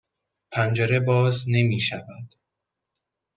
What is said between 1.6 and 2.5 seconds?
شود.